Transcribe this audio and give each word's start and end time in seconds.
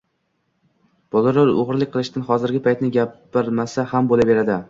bolalar 1.15 1.51
o‘g‘rilik 1.65 1.91
qilishgan, 1.97 2.25
hozirgi 2.31 2.63
paytni 2.69 2.91
gapirmasa 2.97 3.89
ham 3.95 4.09
bo‘laveradi 4.13 4.57